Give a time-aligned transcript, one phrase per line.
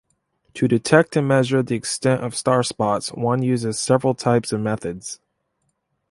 [0.55, 5.19] To detect and measure the extent of starspots one uses several types of methods.